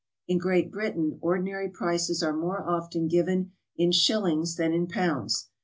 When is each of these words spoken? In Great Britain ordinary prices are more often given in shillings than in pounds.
In 0.27 0.39
Great 0.39 0.71
Britain 0.71 1.19
ordinary 1.21 1.69
prices 1.69 2.23
are 2.23 2.35
more 2.35 2.67
often 2.67 3.07
given 3.07 3.51
in 3.77 3.91
shillings 3.91 4.55
than 4.55 4.73
in 4.73 4.87
pounds. 4.87 5.49